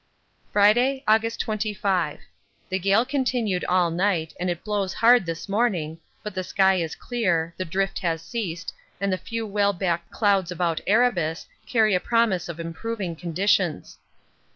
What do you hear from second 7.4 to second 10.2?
the drift has ceased, and the few whale back